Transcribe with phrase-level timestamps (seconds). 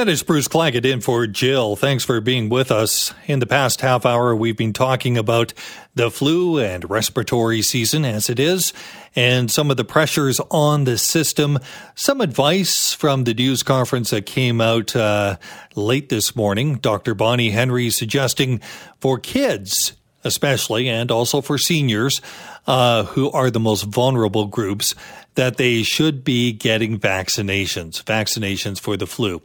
[0.00, 1.76] That is Bruce Claggett in for Jill.
[1.76, 3.12] Thanks for being with us.
[3.26, 5.52] In the past half hour, we've been talking about
[5.94, 8.72] the flu and respiratory season as it is,
[9.14, 11.58] and some of the pressures on the system.
[11.96, 15.36] Some advice from the news conference that came out uh,
[15.74, 16.76] late this morning.
[16.76, 17.14] Dr.
[17.14, 18.62] Bonnie Henry suggesting
[19.00, 19.92] for kids,
[20.24, 22.22] especially, and also for seniors
[22.66, 24.94] uh, who are the most vulnerable groups,
[25.34, 29.40] that they should be getting vaccinations, vaccinations for the flu.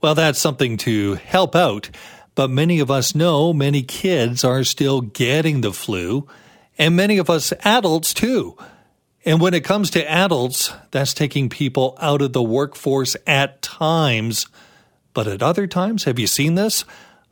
[0.00, 1.90] Well, that's something to help out.
[2.34, 6.28] But many of us know many kids are still getting the flu,
[6.78, 8.56] and many of us adults too.
[9.24, 14.46] And when it comes to adults, that's taking people out of the workforce at times.
[15.14, 16.84] But at other times, have you seen this?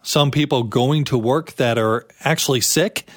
[0.03, 3.09] Some people going to work that are actually sick.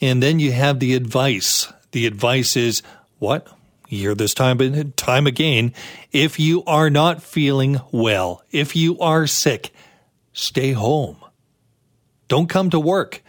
[0.00, 1.72] And then you have the advice.
[1.92, 2.82] The advice is
[3.18, 3.46] what?
[3.96, 5.72] Hear this time and time again.
[6.12, 9.72] If you are not feeling well, if you are sick,
[10.32, 11.16] stay home.
[12.28, 13.22] Don't come to work.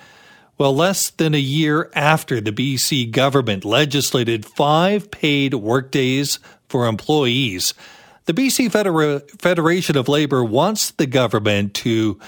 [0.57, 6.37] Well, less than a year after the BC government legislated five paid workdays
[6.69, 7.73] for employees,
[8.25, 12.19] the BC Federa- Federation of Labor wants the government to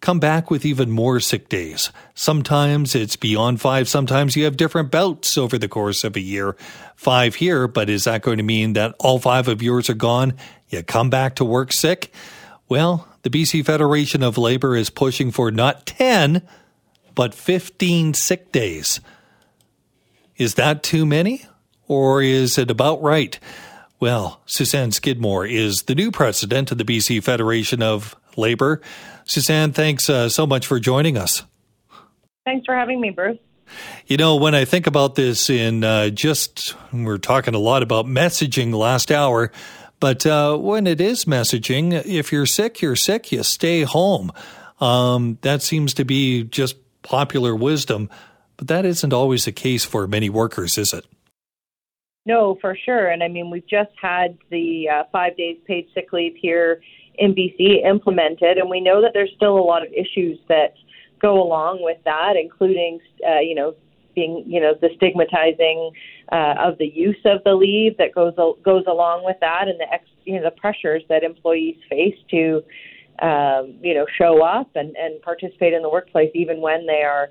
[0.00, 1.90] come back with even more sick days.
[2.14, 3.88] Sometimes it's beyond five.
[3.88, 6.56] Sometimes you have different bouts over the course of a year.
[6.96, 10.34] Five here, but is that going to mean that all five of yours are gone?
[10.68, 12.12] You come back to work sick?
[12.68, 16.42] Well, the BC Federation of Labor is pushing for not 10,
[17.14, 19.00] but 15 sick days.
[20.36, 21.44] Is that too many?
[21.88, 23.38] Or is it about right?
[23.98, 28.80] Well, Sussanne Skidmore is the new president of the BC Federation of Labor.
[29.24, 31.44] Sussanne, thanks uh, so much for joining us.
[32.44, 33.38] Thanks for having me, Bruce.
[34.06, 38.06] You know, when I think about this, in uh, just we're talking a lot about
[38.06, 39.52] messaging last hour,
[40.00, 43.30] but uh, when it is messaging, if you're sick, you're sick.
[43.30, 44.32] You stay home.
[44.80, 48.10] Um, that seems to be just popular wisdom,
[48.56, 51.06] but that isn't always the case for many workers, is it?
[52.26, 53.08] No, for sure.
[53.08, 56.80] And I mean, we've just had the uh, five days paid sick leave here
[57.16, 60.74] in BC implemented, and we know that there's still a lot of issues that
[61.20, 62.98] go along with that, including,
[63.28, 63.74] uh, you know,
[64.14, 65.90] being, you know, the stigmatizing
[66.32, 68.34] uh, of the use of the leave that goes
[68.64, 72.62] goes along with that, and the ex, you know the pressures that employees face to,
[73.22, 77.28] um, you know, show up and and participate in the workplace even when they are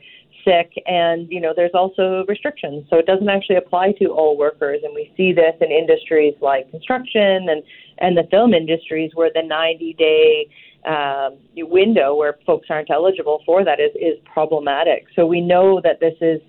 [0.49, 2.85] sick and you know there's also restrictions.
[2.89, 6.69] So it doesn't actually apply to all workers and we see this in industries like
[6.71, 7.63] construction and
[7.99, 10.47] and the film industries where the 90 day
[10.85, 15.05] um, window where folks aren't eligible for that is is problematic.
[15.15, 16.39] So we know that this is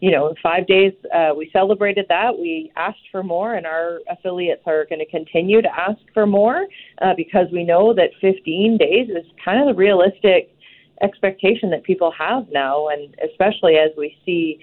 [0.00, 2.38] you know five days uh, we celebrated that.
[2.38, 6.66] We asked for more and our affiliates are going to continue to ask for more
[7.02, 10.54] uh, because we know that 15 days is kind of the realistic
[11.02, 14.60] expectation that people have now, and especially as we see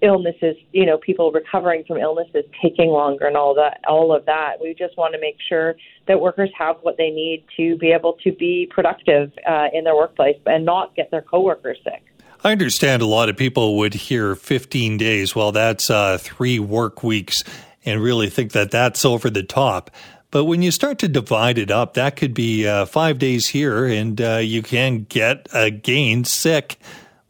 [0.00, 4.60] illnesses, you know, people recovering from illnesses taking longer and all that, all of that.
[4.60, 5.74] We just want to make sure
[6.06, 9.96] that workers have what they need to be able to be productive uh, in their
[9.96, 12.04] workplace and not get their coworkers sick.
[12.44, 15.34] I understand a lot of people would hear 15 days.
[15.34, 17.42] Well, that's uh, three work weeks
[17.84, 19.90] and really think that that's over the top.
[20.30, 23.86] But when you start to divide it up, that could be uh, five days here,
[23.86, 26.78] and uh, you can get again sick.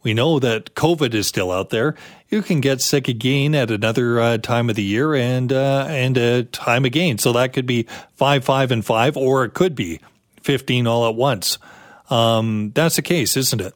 [0.03, 1.95] We know that COVID is still out there.
[2.29, 6.17] You can get sick again at another uh, time of the year, and uh, and
[6.17, 7.17] a time again.
[7.17, 10.01] So that could be five, five, and five, or it could be
[10.41, 11.57] fifteen all at once.
[12.09, 13.73] Um, that's the case, isn't it?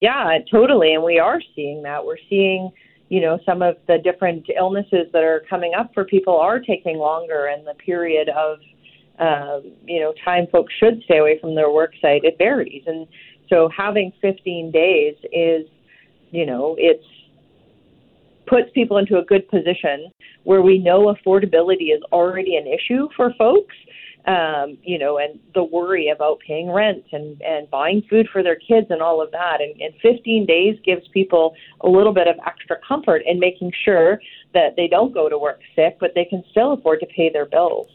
[0.00, 0.94] Yeah, totally.
[0.94, 2.04] And we are seeing that.
[2.04, 2.70] We're seeing
[3.08, 6.96] you know, some of the different illnesses that are coming up for people are taking
[6.96, 8.58] longer, and the period of,
[9.18, 13.06] uh, you know, time folks should stay away from their work site it varies, and
[13.48, 15.66] so having 15 days is,
[16.30, 17.04] you know, it's
[18.46, 20.10] puts people into a good position
[20.44, 23.74] where we know affordability is already an issue for folks
[24.26, 28.56] um, you know, and the worry about paying rent and, and buying food for their
[28.56, 29.60] kids and all of that.
[29.60, 34.20] And, and 15 days gives people a little bit of extra comfort in making sure
[34.52, 37.46] that they don't go to work sick, but they can still afford to pay their
[37.46, 37.88] bills.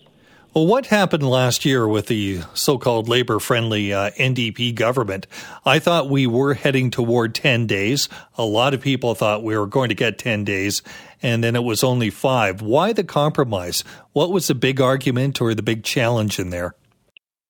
[0.53, 5.25] Well, what happened last year with the so called labor friendly uh, NDP government?
[5.65, 8.09] I thought we were heading toward 10 days.
[8.37, 10.81] A lot of people thought we were going to get 10 days,
[11.23, 12.61] and then it was only five.
[12.61, 13.85] Why the compromise?
[14.11, 16.75] What was the big argument or the big challenge in there?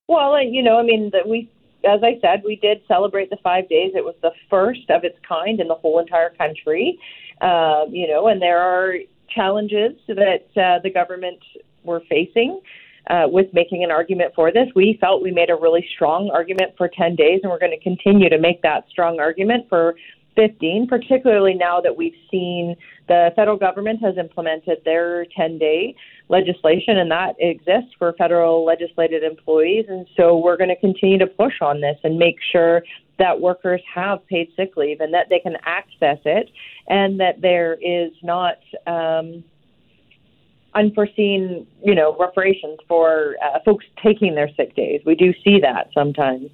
[0.07, 1.49] Well, you know, I mean, we,
[1.83, 3.93] as I said, we did celebrate the five days.
[3.95, 6.99] It was the first of its kind in the whole entire country.
[7.41, 8.93] Uh, you know, and there are
[9.27, 11.39] challenges that uh, the government
[11.83, 12.61] were facing
[13.09, 14.67] uh, with making an argument for this.
[14.75, 17.83] We felt we made a really strong argument for 10 days, and we're going to
[17.83, 19.95] continue to make that strong argument for
[20.35, 22.75] 15, particularly now that we've seen
[23.07, 25.95] the federal government has implemented their 10 day
[26.29, 29.85] legislation, and that exists for federal legislated employees.
[29.89, 32.83] And so we're going to continue to push on this and make sure
[33.19, 36.49] that workers have paid sick leave and that they can access it
[36.87, 38.57] and that there is not.
[38.87, 39.43] Um,
[40.73, 45.01] unforeseen, you know, reparations for uh, folks taking their sick days.
[45.05, 46.49] We do see that sometimes.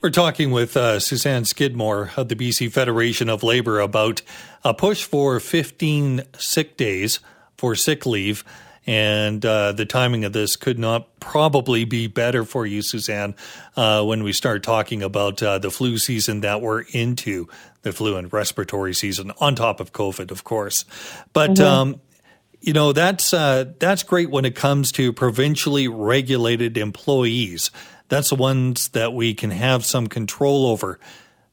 [0.00, 4.22] We're talking with uh, Sussanne Skidmore of the BC Federation of Labor about
[4.64, 7.20] a push for 15 sick days
[7.58, 8.42] for sick leave.
[8.86, 13.34] And uh, the timing of this could not probably be better for you, Sussanne,
[13.76, 17.46] uh, when we start talking about uh, the flu season that we're into,
[17.82, 20.86] the flu and respiratory season, on top of COVID, of course.
[21.34, 21.62] But mm-hmm.
[21.62, 22.00] um,
[22.60, 27.70] you know that's uh, that's great when it comes to provincially regulated employees.
[28.08, 30.98] That's the ones that we can have some control over.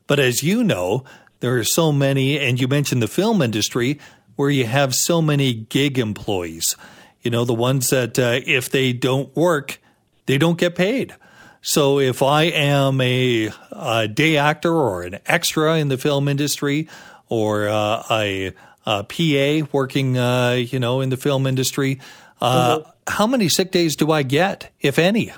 [0.07, 1.03] But as you know,
[1.39, 3.99] there are so many, and you mentioned the film industry,
[4.35, 6.75] where you have so many gig employees.
[7.21, 9.79] You know, the ones that uh, if they don't work,
[10.25, 11.15] they don't get paid.
[11.61, 16.87] So if I am a, a, day actor or an extra in the film industry
[17.27, 18.03] or uh,
[18.87, 21.99] a, PA working, uh, you know, in the film industry,
[22.41, 22.89] mm-hmm.
[23.07, 25.33] how many sick days do I get, if any?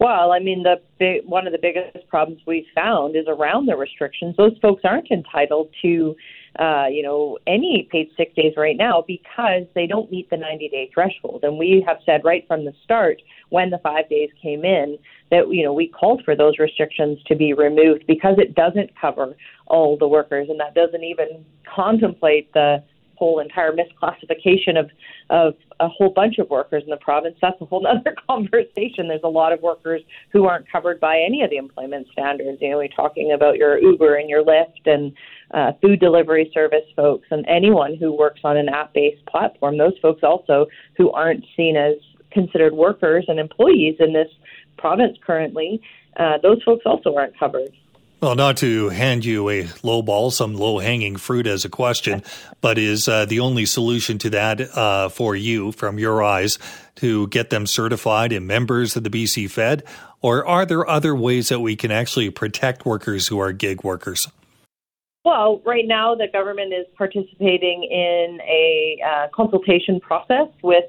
[0.00, 3.76] Well, I mean, the big, one of the biggest problems we found is around the
[3.76, 4.34] restrictions.
[4.38, 6.16] Those folks aren't entitled to,
[6.58, 10.90] uh, you know, any paid sick days right now because they don't meet the 90-day
[10.94, 11.40] threshold.
[11.42, 13.20] And we have said right from the start,
[13.50, 14.96] when the five days came in,
[15.30, 19.36] that you know we called for those restrictions to be removed because it doesn't cover
[19.66, 21.44] all the workers, and that doesn't even
[21.74, 22.82] contemplate the
[23.20, 24.90] whole entire misclassification of
[25.28, 27.36] of a whole bunch of workers in the province.
[27.40, 29.08] That's a whole other conversation.
[29.08, 30.00] There's a lot of workers
[30.32, 32.58] who aren't covered by any of the employment standards.
[32.60, 35.12] You know, we're talking about your Uber and your Lyft and
[35.52, 39.78] uh, food delivery service folks and anyone who works on an app-based platform.
[39.78, 40.66] Those folks also
[40.96, 41.94] who aren't seen as
[42.32, 44.28] considered workers and employees in this
[44.80, 45.82] province currently.
[46.16, 47.72] Uh, those folks also aren't covered.
[48.20, 52.22] Well, not to hand you a low ball, some low hanging fruit as a question,
[52.60, 56.58] but is uh, the only solution to that uh, for you, from your eyes,
[56.96, 59.84] to get them certified and members of the BC Fed?
[60.20, 64.28] Or are there other ways that we can actually protect workers who are gig workers?
[65.24, 70.84] Well, right now the government is participating in a uh, consultation process with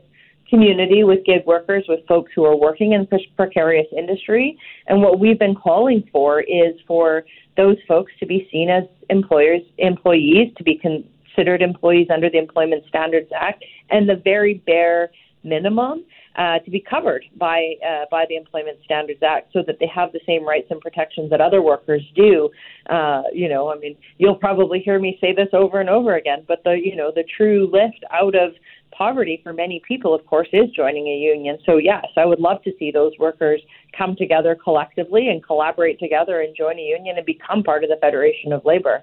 [0.52, 4.56] community with gig workers, with folks who are working in precarious industry.
[4.86, 7.24] And what we've been calling for is for
[7.58, 12.84] those folks to be seen as employers, employees, to be considered employees under the Employment
[12.88, 15.10] Standards Act, and the very bare
[15.44, 16.06] minimum
[16.38, 20.12] uh, to be covered by uh, by the Employment Standards Act, so that they have
[20.12, 22.50] the same rights and protections that other workers do.
[22.90, 26.46] Uh, you know, I mean, you'll probably hear me say this over and over again,
[26.48, 28.54] but the you know the true lift out of
[29.02, 31.58] poverty for many people, of course, is joining a union.
[31.66, 33.60] So, yes, I would love to see those workers
[33.98, 37.98] come together collectively and collaborate together and join a union and become part of the
[38.00, 39.02] Federation of Labor.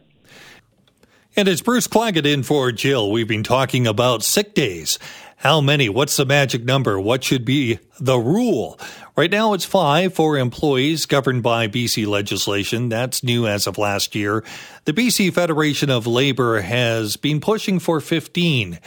[1.35, 3.11] And it's Bruce Claggett in for Jill.
[3.11, 5.01] We've been talking about sick days.
[5.37, 5.89] How many?
[5.89, 7.01] What's the magic number?
[7.01, 8.79] What should be the rule?
[9.17, 12.89] Right now, it's five for employees governed by BC legislation.
[12.89, 14.45] That's new as of last year.
[14.85, 18.79] The BC Federation of Labor has been pushing for 15.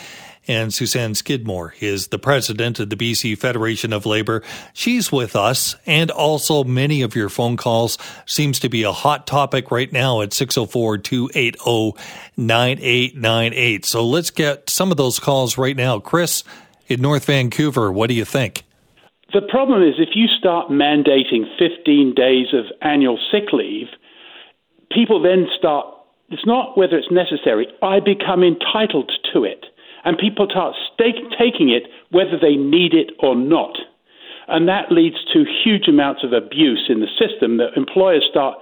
[0.47, 4.41] And Sussanne Skidmore is the president of the BC Federation of Labor.
[4.73, 9.27] She's with us, and also many of your phone calls seems to be a hot
[9.27, 11.93] topic right now at 604 280
[12.37, 13.85] 9898.
[13.85, 15.99] So let's get some of those calls right now.
[15.99, 16.43] Chris
[16.87, 18.63] in North Vancouver, what do you think?
[19.33, 23.87] The problem is if you start mandating 15 days of annual sick leave,
[24.91, 25.85] people then start,
[26.29, 29.65] it's not whether it's necessary, I become entitled to it
[30.03, 33.77] and people start stake, taking it whether they need it or not.
[34.47, 38.57] And that leads to huge amounts of abuse in the system that employers start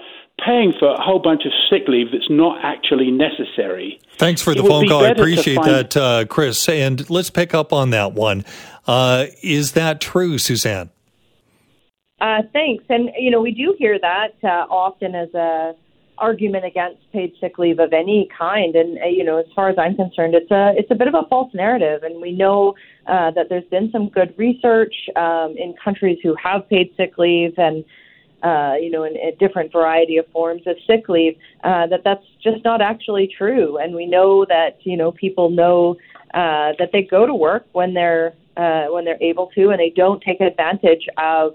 [0.46, 4.00] paying for a whole bunch of sick leave that's not actually necessary.
[4.18, 5.04] Thanks for the phone call.
[5.04, 6.70] I appreciate find- that, uh, Chris.
[6.70, 8.46] And let's pick up on that one.
[8.88, 10.90] Uh, is that true, Sussanne?
[12.22, 12.84] Uh, thanks.
[12.90, 15.74] And, you know, we do hear that uh, often as a
[16.20, 18.76] argument against paid sick leave of any kind.
[18.76, 21.16] And uh, you know, as far as I'm concerned, it's a it's a bit of
[21.16, 22.04] a false narrative.
[22.04, 22.76] And we know
[23.08, 27.54] uh, that there's been some good research um, in countries who have paid sick leave
[27.58, 27.84] and.
[28.42, 31.36] Uh, you know, in a different variety of forms of sick leave,
[31.66, 33.78] uh, that that's just not actually true.
[33.78, 35.98] And we know that, you know, people know
[36.34, 39.90] uh, that they go to work when they're uh, when they're able to, and they
[39.90, 41.54] don't take advantage of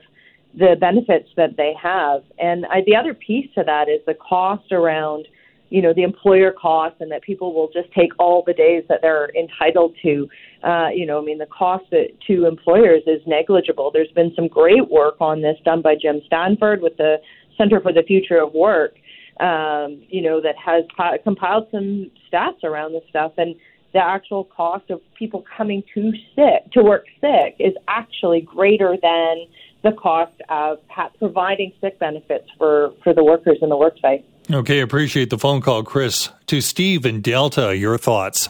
[0.57, 2.23] the benefits that they have.
[2.39, 5.27] And I, the other piece to that is the cost around,
[5.71, 9.01] you know, the employer cost, and that people will just take all the days that
[9.03, 10.29] they're entitled to.
[10.63, 13.91] Uh, you know, I mean, the cost to employers is negligible.
[13.93, 17.17] There's been some great work on this done by Jim Stanford with the
[17.59, 18.95] Center for the Future of Work.
[19.41, 20.85] Um, you know, that has
[21.25, 23.57] compiled some stats around this stuff, and
[23.93, 29.47] the actual cost of people coming to sick to work sick is actually greater than
[29.85, 30.79] the cost of
[31.19, 34.25] providing sick benefits for, for the workers in the worksite.
[34.51, 36.31] Okay, appreciate the phone call, Chris.
[36.47, 38.49] To Steve in Delta, your thoughts.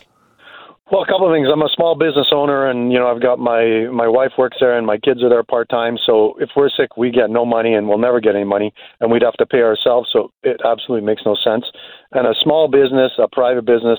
[0.91, 1.49] Well, a couple of things.
[1.51, 4.77] I'm a small business owner, and you know I've got my my wife works there,
[4.77, 5.97] and my kids are there part time.
[6.05, 9.11] So if we're sick, we get no money, and we'll never get any money, and
[9.11, 10.11] we'd have to pay ourselves.
[10.13, 11.65] So it absolutely makes no sense.
[12.13, 13.99] And a small business, a private business,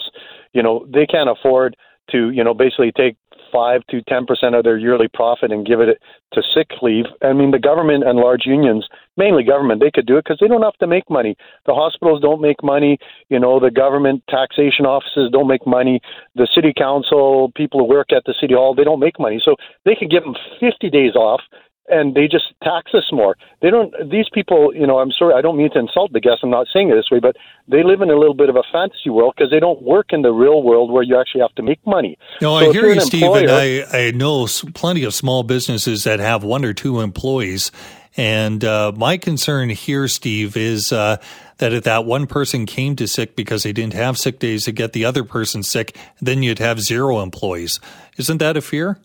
[0.53, 1.75] you know, they can't afford
[2.11, 3.17] to you know basically take
[3.55, 5.97] five to ten percent of their yearly profit and give it
[6.33, 7.05] to sick leave.
[7.21, 8.85] I mean, the government and large unions,
[9.15, 11.35] mainly government, they could do it because they don't have to make money.
[11.65, 12.97] The hospitals don't make money.
[13.29, 16.01] You know, the government taxation offices don't make money.
[16.35, 19.41] The city council, people who work at the city hall, they don't make money.
[19.43, 21.41] So they could give them 50 days off
[21.87, 23.35] and they just tax us more.
[23.61, 23.93] They don't.
[24.09, 26.39] These people, you know, I'm sorry, I don't mean to insult the guests.
[26.43, 27.35] I'm not saying it this way, but
[27.67, 30.21] they live in a little bit of a fantasy world because they don't work in
[30.21, 32.17] the real world where you actually have to make money.
[32.41, 33.49] No, so I hear you, Stephen.
[33.49, 37.71] I I know plenty of small businesses that have one or two employees,
[38.17, 40.91] and uh, my concern here, Steve, is.
[40.91, 41.17] Uh,
[41.57, 44.73] that if that one person came to sick because they didn't have sick days to
[44.73, 47.79] get the other person sick, then you'd have zero employees.
[48.17, 48.99] Isn't that a fear?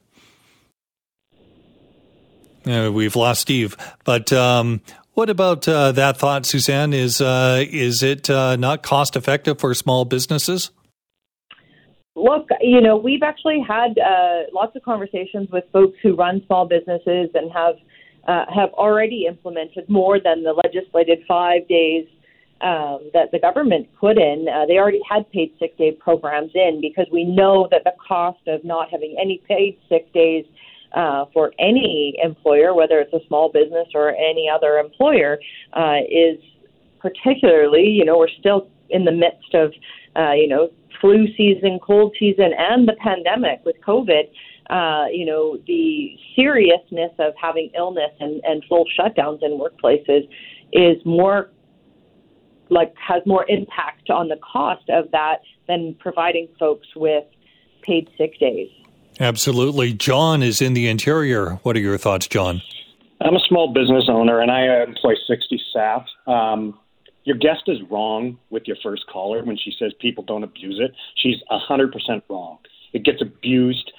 [2.71, 4.81] Uh, we've lost Steve, but um,
[5.15, 6.95] what about uh, that thought, Sussanne?
[6.95, 10.71] Is uh, is it uh, not cost effective for small businesses?
[12.17, 16.67] Look, you know, we've actually had uh, lots of conversations with folks who run small
[16.67, 17.77] businesses and have
[18.29, 22.07] uh, have already implemented more than the legislated five days
[22.61, 24.47] um, that the government put in.
[24.49, 28.41] Uh, they already had paid sick day programs in because we know that the cost
[28.47, 30.45] of not having any paid sick days
[30.95, 35.39] uh, for any employer, whether it's a small business or any other employer,
[35.75, 36.39] uh, is
[37.01, 39.73] particularly, you know, we're still in the midst of,
[40.17, 40.69] uh, you know,
[41.01, 44.25] flu season, cold season, and the pandemic with COVID.
[44.69, 50.29] Uh, you know, the seriousness of having illness and, and full shutdowns in workplaces
[50.73, 51.51] is more
[52.71, 57.25] like has more impact on the cost of that than providing folks with
[57.83, 58.71] paid sick days.
[59.21, 59.93] Absolutely.
[59.93, 61.61] John is in the interior.
[61.63, 62.63] What are your thoughts, John?
[63.21, 66.07] I'm a small business owner and I employ 60 staff.
[66.27, 66.79] Um,
[67.25, 70.95] your guest is wrong with your first caller when she says people don't abuse it.
[71.17, 71.91] She's 100%
[72.31, 72.59] wrong.
[72.95, 73.93] It gets abused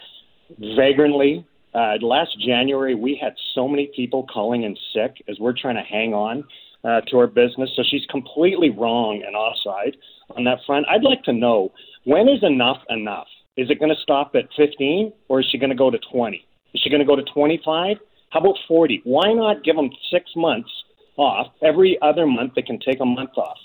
[0.75, 1.45] vagrantly.
[1.75, 5.83] Uh, last January, we had so many people calling in sick as we're trying to
[5.83, 6.43] hang on
[6.83, 7.69] uh, to our business.
[7.75, 9.97] So she's completely wrong and offside
[10.35, 10.87] on that front.
[10.89, 11.71] I'd like to know
[12.05, 13.27] when is enough enough?
[13.57, 16.37] Is it going to stop at 15 or is she going to go to 20?
[16.73, 17.97] Is she going to go to 25?
[18.29, 19.01] How about 40?
[19.03, 20.69] Why not give them six months
[21.17, 21.47] off?
[21.61, 23.57] Every other month, they can take a month off.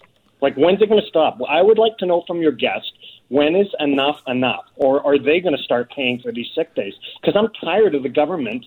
[0.43, 1.39] Like, when's it going to stop?
[1.39, 2.93] Well, I would like to know from your guest
[3.29, 4.65] when is enough enough?
[4.75, 6.95] Or are they going to start paying for these sick days?
[7.21, 8.67] Because I'm tired of the government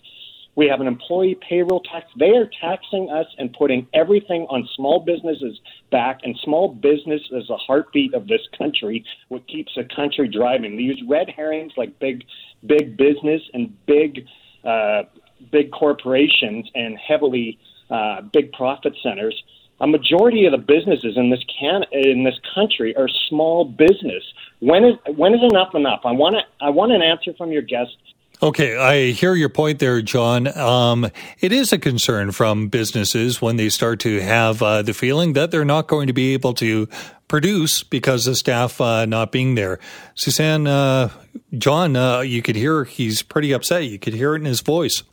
[0.56, 2.06] we have an employee payroll tax.
[2.18, 5.60] They are taxing us and putting everything on small businesses
[5.92, 6.20] back.
[6.24, 10.76] And small business is the heartbeat of this country, what keeps the country driving.
[10.76, 12.26] They use red herrings like big,
[12.66, 14.26] big business and big,
[14.66, 15.04] uh,
[15.52, 17.58] big corporations and heavily
[17.90, 19.42] uh, big profit centers.
[19.82, 24.24] A majority of the businesses in this can in this country are small business.
[24.60, 26.02] When is when is enough enough?
[26.04, 27.96] I want to I want an answer from your guest
[28.42, 30.48] Okay, I hear your point there, John.
[30.58, 35.34] Um, it is a concern from businesses when they start to have uh, the feeling
[35.34, 36.88] that they're not going to be able to
[37.28, 39.78] produce because of staff uh, not being there.
[40.16, 41.10] Sussanne, uh,
[41.58, 43.84] John, uh, you could hear he's pretty upset.
[43.84, 45.04] You could hear it in his voice.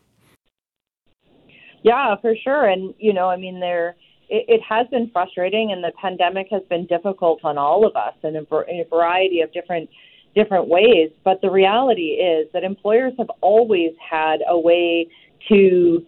[1.82, 2.68] Yeah, for sure.
[2.68, 3.96] And, you know, I mean, there.
[4.28, 8.14] It, it has been frustrating, and the pandemic has been difficult on all of us
[8.22, 9.88] in a, in a variety of different
[10.36, 11.10] different ways.
[11.24, 15.08] But the reality is that employers have always had a way
[15.48, 16.06] to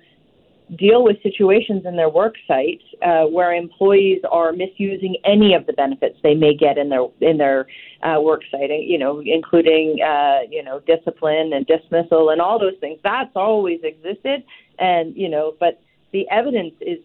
[0.76, 5.72] deal with situations in their work site uh, where employees are misusing any of the
[5.72, 7.66] benefits they may get in their in their
[8.02, 12.78] uh, work site, you know, including uh, you know discipline and dismissal and all those
[12.80, 12.98] things.
[13.02, 14.44] That's always existed,
[14.78, 15.80] and you know, but
[16.12, 16.98] the evidence is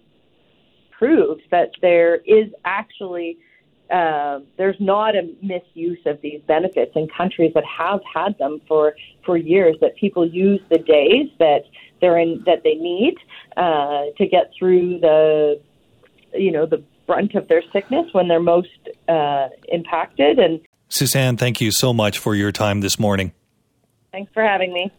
[0.91, 3.37] proves that there is actually
[3.91, 8.95] uh, there's not a misuse of these benefits in countries that have had them for
[9.25, 9.75] for years.
[9.81, 11.63] That people use the days that
[12.01, 13.15] they're in that they need
[13.57, 15.59] uh, to get through the
[16.33, 18.69] you know the brunt of their sickness when they're most
[19.07, 20.39] uh, impacted.
[20.39, 23.33] And Sussanne, thank you so much for your time this morning.
[24.11, 24.91] Thanks for having me.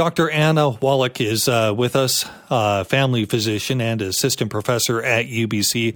[0.00, 0.30] Dr.
[0.30, 5.94] Anna Wolak is uh, with us, uh, family physician and assistant professor at UBC.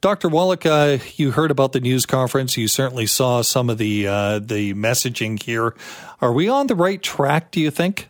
[0.00, 0.28] Dr.
[0.28, 2.56] Wolak, uh, you heard about the news conference.
[2.56, 5.72] You certainly saw some of the uh, the messaging here.
[6.20, 7.52] Are we on the right track?
[7.52, 8.08] Do you think?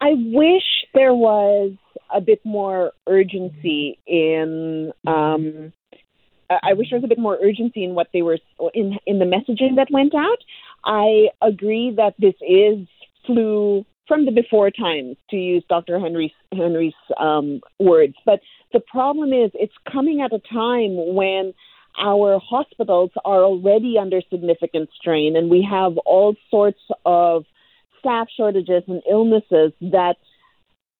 [0.00, 1.74] I wish there was
[2.12, 4.90] a bit more urgency in.
[5.06, 5.72] Um,
[6.50, 8.38] I wish there was a bit more urgency in what they were
[8.74, 10.38] in in the messaging that went out.
[10.84, 12.88] I agree that this is
[13.24, 15.98] flu from the before times, to use Dr.
[15.98, 18.14] Henry's Henry's um, words.
[18.24, 18.40] But
[18.72, 21.52] the problem is, it's coming at a time when
[21.98, 27.44] our hospitals are already under significant strain, and we have all sorts of
[27.98, 30.16] staff shortages and illnesses that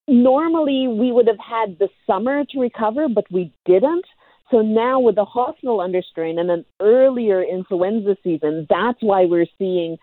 [0.09, 4.07] normally we would have had the summer to recover, but we didn't.
[4.51, 9.47] So now, with the hospital under strain and an earlier influenza season, that's why we're
[9.59, 9.99] seeing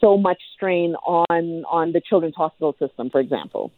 [0.00, 3.72] so much strain on on the children's hospital system, for example.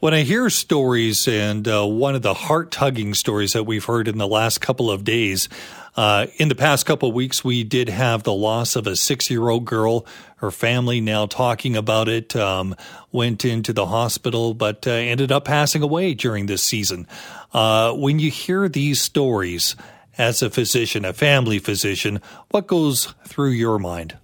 [0.00, 4.06] When I hear stories, and uh, one of the heart tugging stories that we've heard
[4.06, 5.48] in the last couple of days,
[5.96, 9.30] uh, in the past couple of weeks, we did have the loss of a six
[9.30, 10.04] year old girl.
[10.36, 12.74] Her family now talking about it, um,
[13.12, 17.06] went into the hospital, but uh, ended up passing away during this season.
[17.54, 19.74] Uh, when you hear these stories
[20.18, 24.18] as a physician, a family physician, what goes through your mind?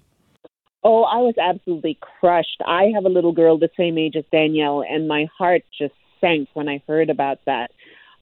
[0.82, 2.62] Oh, I was absolutely crushed.
[2.66, 6.48] I have a little girl the same age as Danielle, and my heart just sank
[6.54, 7.70] when I heard about that.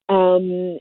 [0.09, 0.79] Um,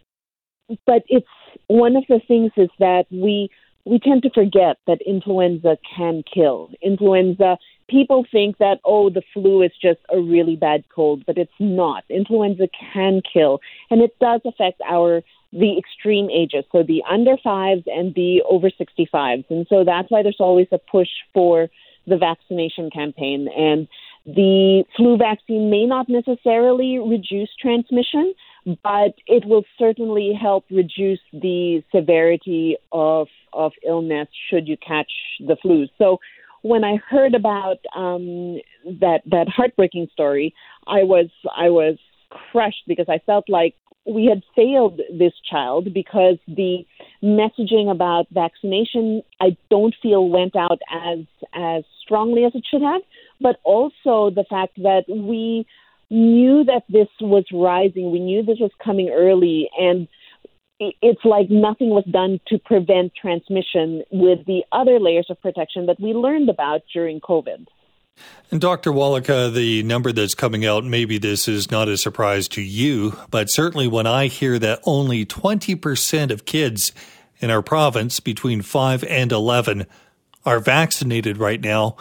[0.86, 1.28] but it's
[1.68, 3.50] one of the things is that we
[3.86, 6.70] we tend to forget that influenza can kill.
[6.82, 7.58] Influenza,
[7.90, 12.04] people think that oh, the flu is just a really bad cold, but it's not.
[12.10, 13.60] Influenza can kill,
[13.90, 15.22] and it does affect our
[15.54, 19.46] the extreme ages, so the under fives and the over 65s.
[19.50, 21.70] And so that's why there's always a push for
[22.06, 23.48] the vaccination campaign.
[23.56, 23.88] And
[24.26, 28.34] the flu vaccine may not necessarily reduce transmission,
[28.66, 35.56] but it will certainly help reduce the severity of, of illness should you catch the
[35.62, 35.88] flu.
[35.98, 36.20] So
[36.62, 38.60] when I heard about um,
[39.00, 40.54] that that heartbreaking story,
[40.86, 41.98] I was I was
[42.52, 43.76] crushed because I felt like
[44.08, 46.86] we had failed this child because the
[47.22, 51.20] messaging about vaccination I don't feel went out as
[51.54, 53.02] as strongly as it should have,
[53.42, 55.66] but also the fact that we
[56.10, 60.08] knew that this was rising, we knew this was coming early and
[60.80, 66.00] it's like nothing was done to prevent transmission with the other layers of protection that
[66.00, 67.66] we learned about during COVID.
[68.52, 68.92] And Dr.
[68.92, 73.50] Wolak, the number that's coming out, maybe this is not a surprise to you, but
[73.50, 76.94] certainly when I hear that only 20% of kids
[77.40, 79.86] in our province between 5 and 11
[80.46, 81.98] are vaccinated right now,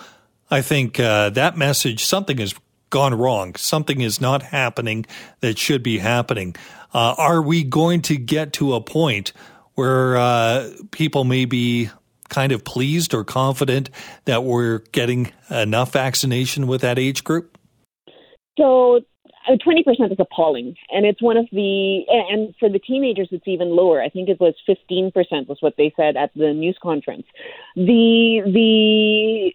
[0.50, 2.54] I think uh, that message, something has
[2.90, 3.54] gone wrong.
[3.56, 5.06] Something is not happening
[5.40, 6.54] that should be happening.
[6.94, 9.32] Uh, are we going to get to a point
[9.74, 11.90] where uh, people may be
[12.28, 13.90] kind of pleased or confident
[14.24, 17.58] that we're getting enough vaccination with that age group?
[18.58, 19.00] So,
[19.48, 23.46] uh, twenty percent is appalling, and it's one of the and for the teenagers it's
[23.46, 24.02] even lower.
[24.02, 27.26] I think it was fifteen percent was what they said at the news conference.
[27.76, 29.52] The the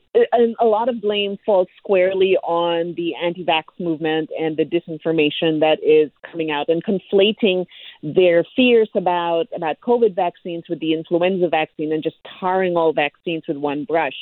[0.60, 6.12] a lot of blame falls squarely on the anti-vax movement and the disinformation that is
[6.30, 7.66] coming out and conflating
[8.04, 13.44] their fears about about COVID vaccines with the influenza vaccine and just tarring all vaccines
[13.48, 14.16] with one brush.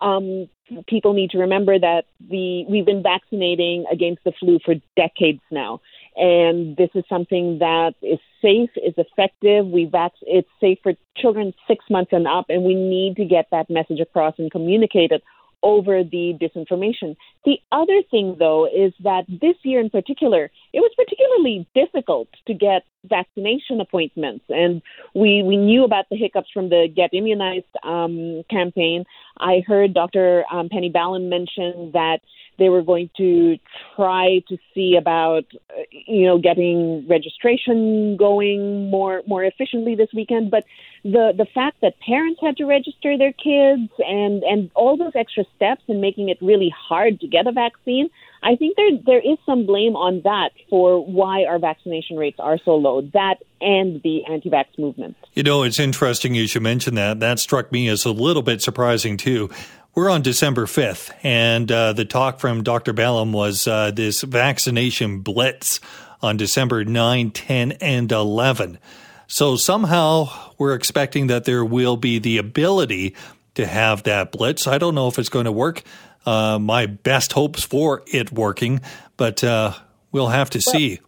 [0.00, 0.48] Um,
[0.88, 5.80] people need to remember that the we've been vaccinating against the flu for decades now,
[6.16, 9.66] and this is something that is safe, is effective.
[9.66, 13.46] We vac- it's safe for children six months and up, and we need to get
[13.50, 15.22] that message across and communicate it
[15.66, 17.16] over the disinformation.
[17.44, 22.54] The other thing, though, is that this year in particular, it was particularly difficult to
[22.54, 24.44] get vaccination appointments.
[24.48, 24.80] And
[25.12, 29.04] we, we knew about the hiccups from the Get Immunized um, campaign.
[29.38, 30.44] I heard Dr.
[30.52, 32.20] Um, Penny Ballem mention that
[32.58, 33.58] they were going to
[33.96, 40.50] try to see about, uh, you know, getting registration going more more efficiently this weekend.
[40.50, 40.64] But
[41.12, 45.44] the the fact that parents had to register their kids and and all those extra
[45.54, 48.10] steps and making it really hard to get a vaccine,
[48.42, 52.58] I think there there is some blame on that for why our vaccination rates are
[52.64, 53.02] so low.
[53.12, 55.16] That and the anti-vax movement.
[55.34, 57.20] You know, it's interesting you should mention that.
[57.20, 59.50] That struck me as a little bit surprising too.
[59.94, 62.92] We're on December 5th, and uh, the talk from Dr.
[62.92, 65.80] Ballem was uh, this vaccination blitz
[66.20, 68.78] on December 9, 10, and 11.
[69.26, 73.14] So somehow we're expecting that there will be the ability
[73.54, 74.66] to have that blitz.
[74.66, 75.82] I don't know if it's going to work.
[76.24, 78.80] Uh, my best hopes for it working,
[79.16, 79.74] but uh,
[80.12, 81.00] we'll have to see.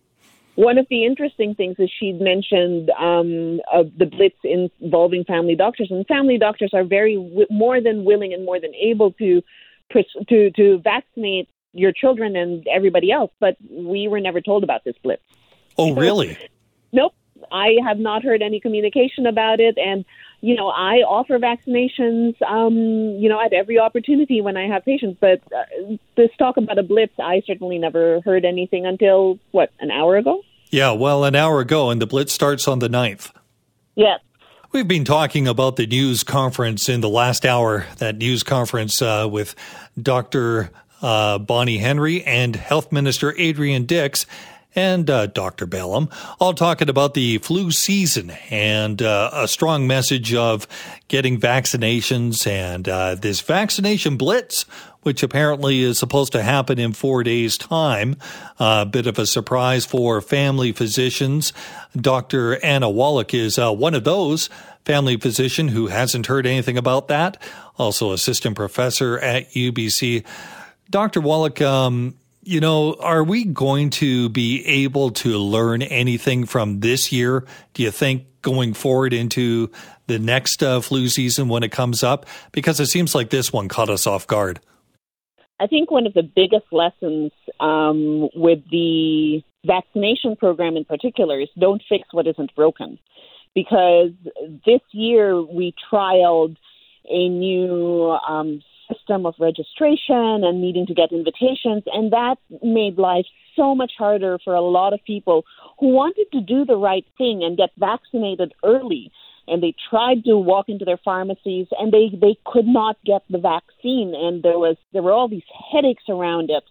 [0.54, 3.60] One of the interesting things is she mentioned um,
[3.96, 8.44] the blitz involving family doctors, and family doctors are very w- more than willing and
[8.44, 9.42] more than able to
[10.28, 13.30] to to vaccinate your children and everybody else.
[13.38, 15.22] But we were never told about this blitz.
[15.76, 16.36] Oh, really?
[16.92, 17.14] nope.
[17.52, 20.04] I have not heard any communication about it, and
[20.40, 22.76] you know, I offer vaccinations, um,
[23.20, 25.18] you know, at every opportunity when I have patients.
[25.20, 29.90] But uh, this talk about a blitz, I certainly never heard anything until what an
[29.90, 30.42] hour ago.
[30.70, 33.32] Yeah, well, an hour ago, and the blitz starts on the 9th.
[33.96, 34.20] Yes.
[34.70, 39.26] We've been talking about the news conference in the last hour, that news conference uh,
[39.28, 39.54] with
[40.00, 40.70] Dr.
[41.00, 44.26] Uh, Bonnie Henry and Health Minister Adrian Dix
[44.74, 45.66] and uh, Dr.
[45.66, 50.66] Ballem, all talking about the flu season and uh, a strong message of
[51.08, 54.64] getting vaccinations and uh, this vaccination blitz,
[55.02, 58.16] which apparently is supposed to happen in four days' time.
[58.58, 61.52] A bit of a surprise for family physicians.
[61.96, 62.62] Dr.
[62.64, 64.50] Anna Wolak is uh, one of those
[64.84, 67.40] family physician who hasn't heard anything about that.
[67.78, 70.24] Also, assistant professor at UBC.
[70.90, 71.20] Dr.
[71.20, 77.12] Wolak, um, you know, are we going to be able to learn anything from this
[77.12, 77.44] year?
[77.74, 79.70] Do you think going forward into
[80.06, 82.26] the next uh, flu season when it comes up?
[82.52, 84.60] Because it seems like this one caught us off guard.
[85.60, 91.48] I think one of the biggest lessons um, with the vaccination program in particular is
[91.58, 92.98] don't fix what isn't broken.
[93.54, 94.10] Because
[94.64, 96.56] this year we trialed
[97.10, 98.62] a new um,
[99.08, 101.82] system of registration and needing to get invitations.
[101.86, 105.44] And that made life so much harder for a lot of people
[105.78, 109.10] who wanted to do the right thing and get vaccinated early.
[109.46, 113.38] And they tried to walk into their pharmacies and they, they could not get the
[113.38, 114.14] vaccine.
[114.14, 116.64] And there was there were all these headaches around it.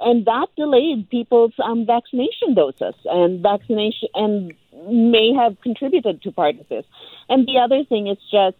[0.00, 4.52] And that delayed people's um, vaccination doses and vaccination and
[4.90, 6.84] may have contributed to part of this.
[7.28, 8.56] And the other thing is just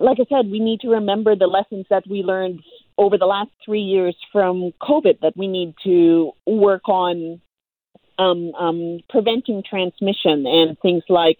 [0.00, 2.60] like I said, we need to remember the lessons that we learned
[2.96, 7.40] over the last three years from COVID that we need to work on
[8.18, 11.38] um, um, preventing transmission and things like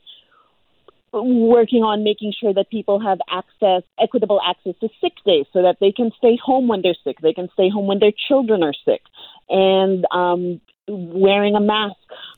[1.13, 5.77] working on making sure that people have access, equitable access to sick days so that
[5.81, 8.75] they can stay home when they're sick, they can stay home when their children are
[8.85, 9.01] sick,
[9.49, 11.97] and um, wearing a mask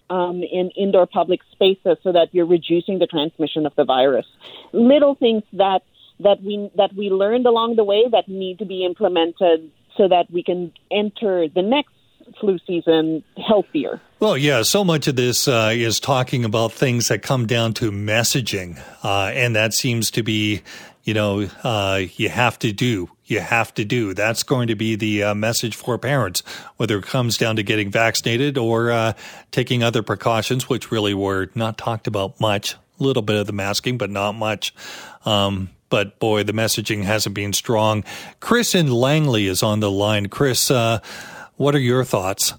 [0.08, 4.26] um, in indoor public spaces so that you're reducing the transmission of the virus.
[4.72, 5.82] Little things that
[6.22, 10.30] that we that we learned along the way that need to be implemented so that
[10.30, 11.92] we can enter the next
[12.40, 14.00] flu season healthier.
[14.20, 17.90] Well, yeah, so much of this uh, is talking about things that come down to
[17.90, 20.62] messaging, uh, and that seems to be,
[21.04, 24.14] you know, uh, you have to do, you have to do.
[24.14, 26.42] That's going to be the uh, message for parents,
[26.76, 29.12] whether it comes down to getting vaccinated or uh,
[29.50, 32.74] taking other precautions, which really were not talked about much.
[33.00, 34.72] A little bit of the masking, but not much.
[35.24, 38.02] Um, but boy, the messaging hasn't been strong.
[38.40, 40.31] Chris in Langley is on the line.
[40.31, 41.00] Chris, uh,
[41.57, 42.55] what are your thoughts?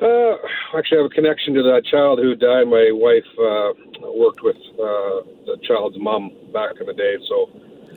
[0.00, 0.36] Uh,
[0.72, 2.68] actually, I have a connection to that child who died.
[2.68, 7.50] My wife uh, worked with uh, the child's mom back in the day, so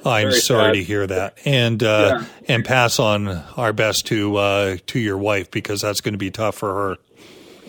[0.04, 0.74] I'm sorry sad.
[0.74, 2.26] to hear that, and uh, yeah.
[2.48, 6.32] and pass on our best to uh, to your wife because that's going to be
[6.32, 6.98] tough for her.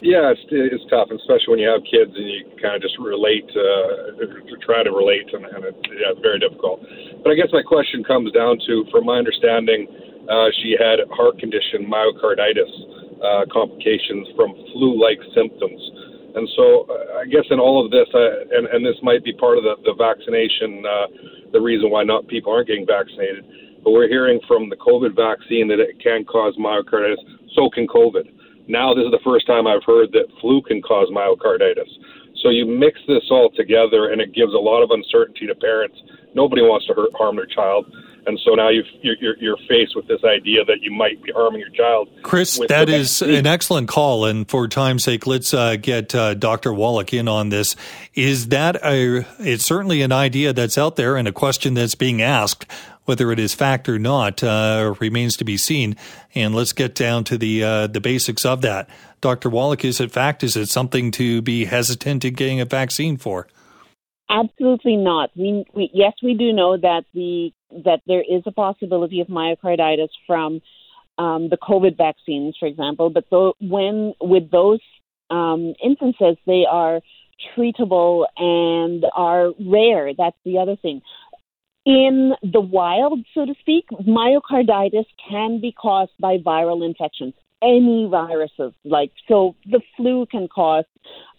[0.02, 3.46] Yeah, it's it's tough, especially when you have kids and you kind of just relate,
[3.54, 4.18] uh,
[4.58, 6.82] try to relate, and, and it, yeah, it's very difficult.
[7.22, 9.86] But I guess my question comes down to, from my understanding,
[10.26, 12.74] uh, she had heart condition, myocarditis
[13.22, 15.78] uh, complications from flu-like symptoms.
[16.34, 19.32] And so, uh, I guess in all of this, uh, and, and this might be
[19.38, 21.06] part of the, the vaccination, uh,
[21.54, 23.46] the reason why not people aren't getting vaccinated.
[23.86, 27.22] But we're hearing from the COVID vaccine that it can cause myocarditis.
[27.54, 28.41] So can COVID.
[28.72, 31.92] Now, this is the first time I've heard that flu can cause myocarditis.
[32.40, 35.94] So you mix this all together, and it gives a lot of uncertainty to parents.
[36.35, 37.85] Nobody wants to hurt, harm their child.
[38.26, 41.61] and so now you've, you're you're faced with this idea that you might be harming
[41.61, 42.08] your child.
[42.22, 46.70] Chris, that is an excellent call, and for time's sake, let's uh, get uh, Dr.
[46.70, 47.76] Wolak in on this.
[48.14, 49.26] Is that a?
[49.38, 52.66] It's certainly an idea that's out there and a question that's being asked.
[53.04, 55.96] Whether it is fact or not uh, remains to be seen.
[56.34, 58.88] And let's get down to the uh, the basics of that.
[59.20, 59.50] Dr.
[59.50, 60.42] Wolak, is it fact?
[60.42, 63.48] Is it something to be hesitant in getting a vaccine for?
[64.30, 65.30] Absolutely not.
[65.36, 67.52] We, we yes, we do know that the
[67.84, 70.60] that there is a possibility of myocarditis from
[71.18, 73.10] um, the COVID vaccines, for example.
[73.10, 73.24] But
[73.60, 74.80] when with those
[75.30, 77.00] um, instances, they are
[77.56, 80.12] treatable and are rare.
[80.16, 81.02] That's the other thing.
[81.84, 88.72] In the wild, so to speak, myocarditis can be caused by viral infections any viruses.
[88.84, 90.84] Like so, the flu can cause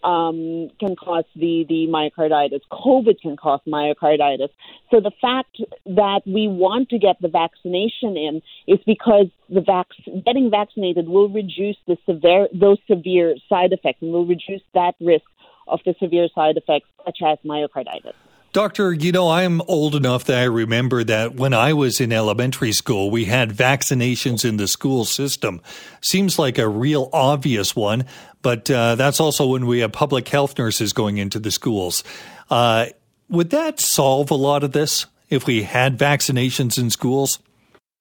[0.03, 2.62] um, can cause the the myocarditis.
[2.71, 4.49] COVID can cause myocarditis.
[4.91, 10.23] So the fact that we want to get the vaccination in is because the vac-
[10.25, 15.25] getting vaccinated will reduce the severe those severe side effects and will reduce that risk
[15.67, 18.13] of the severe side effects such as myocarditis.
[18.54, 22.72] Doctor, you know, I'm old enough that I remember that when I was in elementary
[22.72, 25.60] school, we had vaccinations in the school system.
[26.02, 28.06] Seems like a real obvious one,
[28.44, 32.04] but uh, that's also when we have public health nurses going into the schools.
[32.52, 32.86] Uh,
[33.28, 37.39] would that solve a lot of this if we had vaccinations in schools?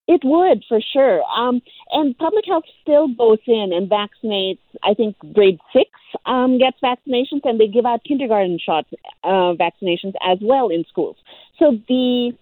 [0.09, 1.23] It would for sure.
[1.25, 1.63] Um,
[1.93, 4.59] and public health still goes in and vaccinates.
[4.83, 5.91] I think grade six
[6.27, 8.89] um, gets vaccinations, and they give out kindergarten shots
[9.23, 11.17] uh, vaccinations as well in schools.
[11.59, 12.33] So the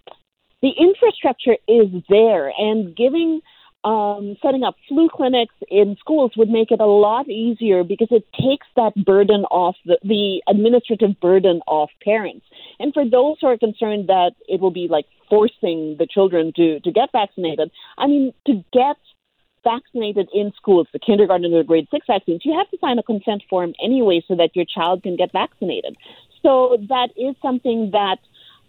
[0.62, 3.40] the infrastructure is there, and giving
[3.84, 8.26] um, setting up flu clinics in schools would make it a lot easier because it
[8.32, 12.44] takes that burden off the, the administrative burden off parents.
[12.78, 16.80] And for those who are concerned that it will be like forcing the children to,
[16.80, 18.96] to get vaccinated, I mean, to get
[19.64, 23.42] vaccinated in schools, the kindergarten the grade six vaccines, you have to sign a consent
[23.48, 25.96] form anyway so that your child can get vaccinated.
[26.42, 28.18] So that is something that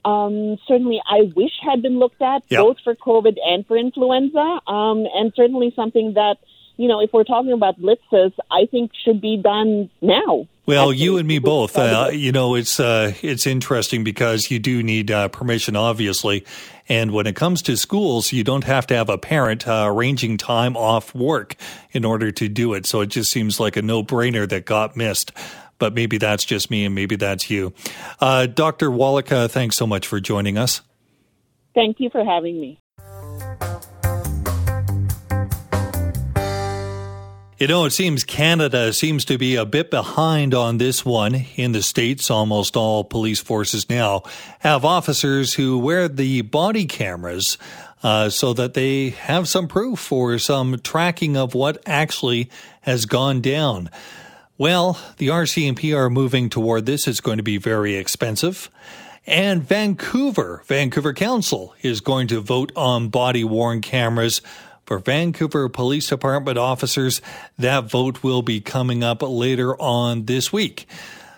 [0.05, 2.61] um, certainly I wish had been looked at yep.
[2.61, 6.37] both for COVID and for influenza, um, and certainly something that
[6.77, 10.47] you know, if we're talking about blitzes, I think should be done now.
[10.65, 11.77] Well, you and me both.
[11.77, 16.43] Uh, you know, it's uh, it's interesting because you do need uh, permission, obviously.
[16.89, 20.37] And when it comes to schools, you don't have to have a parent uh, arranging
[20.37, 21.55] time off work
[21.91, 22.85] in order to do it.
[22.85, 25.31] So it just seems like a no brainer that got missed.
[25.81, 27.73] But maybe that's just me, and maybe that's you.
[28.19, 28.91] Uh, Dr.
[28.91, 30.81] Wolak, thanks so much for joining us.
[31.73, 32.79] Thank you for having me.
[37.57, 41.45] You know, it seems Canada seems to be a bit behind on this one.
[41.55, 44.21] In the States, almost all police forces now
[44.59, 47.57] have officers who wear the body cameras
[48.03, 53.41] uh, so that they have some proof or some tracking of what actually has gone
[53.41, 53.89] down.
[54.61, 57.07] Well, the RCMP are moving toward this.
[57.07, 58.69] It's going to be very expensive.
[59.25, 64.39] And Vancouver, Vancouver Council is going to vote on body worn cameras
[64.85, 67.23] for Vancouver Police Department officers.
[67.57, 70.85] That vote will be coming up later on this week.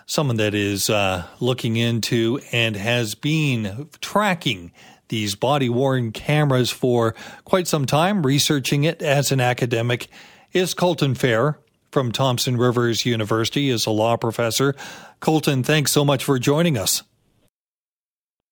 [0.04, 4.70] Someone that is uh, looking into and has been tracking
[5.08, 7.14] these body worn cameras for
[7.46, 10.08] quite some time, researching it as an academic,
[10.52, 11.56] is Colton Fehr
[11.94, 14.74] from Thompson Rivers University, is a law professor.
[15.20, 17.04] Colton, thanks so much for joining us.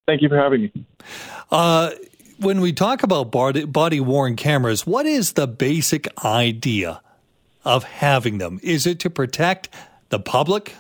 [0.07, 0.73] Thank you for having me.
[1.51, 1.91] Uh,
[2.39, 7.03] when we talk about body, worn cameras, what is the basic idea
[7.65, 8.61] of having them?
[8.63, 9.69] Is it to protect
[10.11, 10.77] the public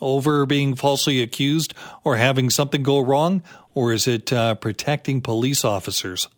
[0.00, 3.42] over being falsely accused or having something go wrong,
[3.74, 6.28] or is it uh, protecting police officers?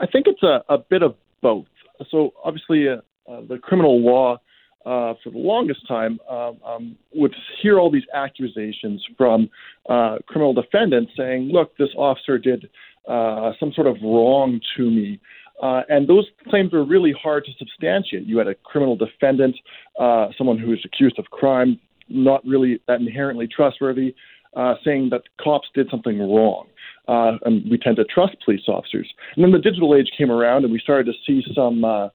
[0.00, 1.66] I think it's a, a bit of both.
[2.10, 4.38] So, obviously, uh, the criminal law
[4.86, 9.50] uh, for the longest time um, um, would hear all these accusations from
[9.88, 12.68] uh, criminal defendants saying, look, this officer did
[13.08, 15.20] uh, some sort of wrong to me.
[15.60, 18.26] Uh, and those claims were really hard to substantiate.
[18.26, 19.56] You had a criminal defendant,
[19.98, 24.14] uh, someone who was accused of crime, not really that inherently trustworthy,
[24.54, 26.66] uh, saying that cops did something wrong.
[27.08, 29.08] Uh, and we tend to trust police officers.
[29.34, 32.08] And then the digital age came around, and we started to see some uh,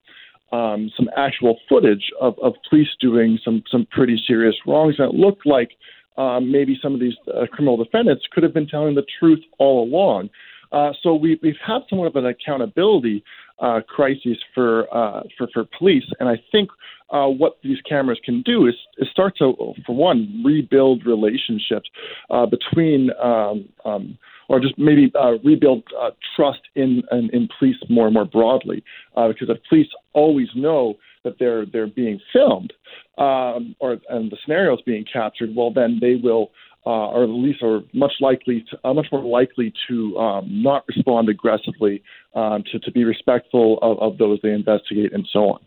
[0.51, 5.17] um, some actual footage of, of police doing some some pretty serious wrongs, and it
[5.17, 5.71] looked like
[6.17, 9.83] um, maybe some of these uh, criminal defendants could have been telling the truth all
[9.83, 10.29] along.
[10.71, 13.23] Uh, so we, we've had somewhat of an accountability
[13.59, 16.69] uh, crisis for, uh, for for police, and I think
[17.11, 19.53] uh, what these cameras can do is, is start to,
[19.85, 21.89] for one, rebuild relationships
[22.29, 24.17] uh, between um, um,
[24.51, 28.83] or just maybe uh, rebuild uh, trust in, in, in police more and more broadly.
[29.15, 32.73] Uh, because if police always know that they're they're being filmed,
[33.17, 36.51] um, or and the scenarios being captured, well then they will
[36.85, 40.83] uh, or at least are much likely to, uh, much more likely to um, not
[40.87, 42.01] respond aggressively,
[42.33, 45.59] um, to, to be respectful of, of, those they investigate, and so on.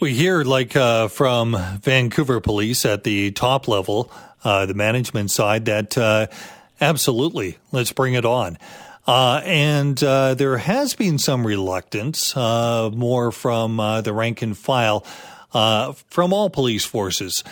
[0.00, 4.10] We hear, like uh, from Vancouver Police at the top level,
[4.42, 6.28] uh, the management side, that uh,
[6.80, 8.58] absolutely, let's bring it on.
[9.06, 15.00] Uh, and there has been some reluctance, more from the rank and file,
[15.50, 17.42] from all police forces.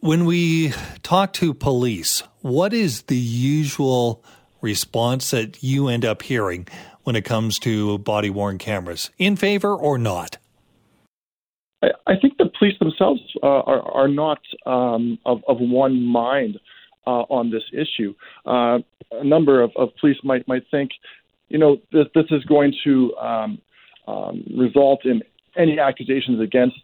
[0.00, 4.22] When we talk to police, what is the usual
[4.60, 6.68] response that you end up hearing
[7.02, 9.10] when it comes to body worn cameras?
[9.18, 10.38] In favor or not?
[11.82, 16.60] I, I think the police themselves uh, are, are not um, of, of one mind
[17.06, 18.14] uh, on this issue.
[18.44, 18.78] Uh,
[19.12, 20.90] a number of, of police might might think,
[21.48, 23.58] you know, this this is going to um,
[24.08, 25.22] um, result in
[25.56, 26.76] any accusations against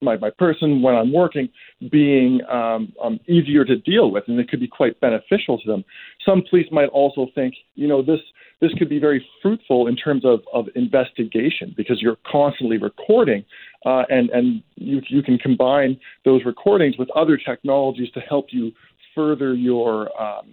[0.00, 1.48] my, my person when I'm working
[1.90, 5.84] being um, um, easier to deal with, and it could be quite beneficial to them.
[6.24, 8.20] Some police might also think, you know, this
[8.60, 13.44] this could be very fruitful in terms of, of investigation because you're constantly recording,
[13.84, 18.72] uh, and and you you can combine those recordings with other technologies to help you
[19.16, 20.52] further your um,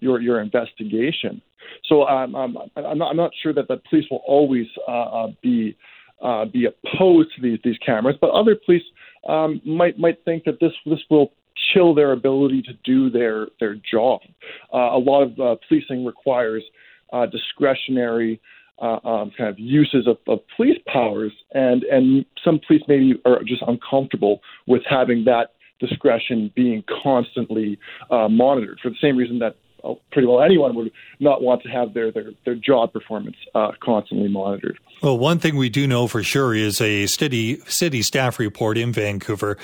[0.00, 1.40] your your investigation.
[1.88, 5.26] So um, um, I'm, not, I'm not sure that the police will always uh, uh,
[5.42, 5.76] be
[6.22, 8.82] uh, be opposed to these these cameras, but other police
[9.28, 11.32] um, might might think that this this will
[11.72, 14.20] chill their ability to do their their job.
[14.72, 16.62] Uh, a lot of uh, policing requires
[17.12, 18.40] uh, discretionary
[18.80, 23.42] uh, um, kind of uses of, of police powers, and and some police maybe are
[23.44, 27.78] just uncomfortable with having that discretion being constantly
[28.10, 29.56] uh, monitored for the same reason that
[30.12, 34.28] pretty well anyone would not want to have their their, their job performance uh, constantly
[34.28, 34.78] monitored.
[35.02, 38.92] Well, one thing we do know for sure is a city city staff report in
[38.92, 39.56] Vancouver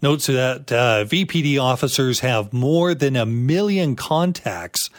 [0.00, 4.90] notes that uh, VPD officers have more than a million contacts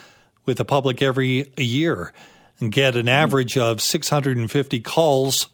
[0.46, 2.12] with the public every year
[2.60, 5.48] and get an average of 650 calls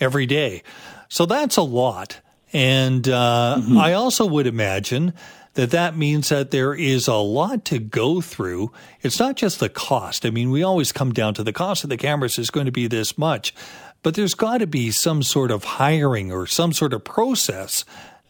[0.00, 0.62] every day.
[1.08, 2.20] So that's a lot.
[2.52, 3.78] And uh, mm-hmm.
[3.78, 5.12] I also would imagine
[5.54, 8.72] that that means that there is a lot to go through.
[9.02, 10.24] It's not just the cost.
[10.24, 12.72] I mean, we always come down to the cost of the cameras is going to
[12.72, 13.54] be this much,
[14.02, 17.84] but there's got to be some sort of hiring or some sort of process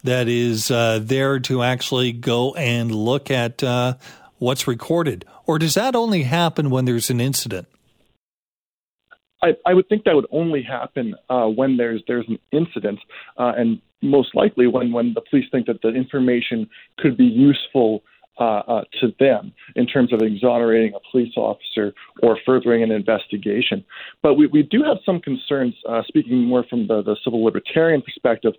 [0.05, 3.94] that is uh, there to actually go and look at uh,
[4.38, 5.24] what's recorded.
[5.46, 7.66] Or does that only happen when there's an incident?
[9.42, 12.98] I, I would think that would only happen uh, when there's there's an incident,
[13.37, 18.02] uh, and most likely when when the police think that the information could be useful
[18.38, 23.82] uh, uh, to them in terms of exonerating a police officer or furthering an investigation.
[24.22, 28.02] But we, we do have some concerns, uh, speaking more from the, the civil libertarian
[28.02, 28.52] perspective,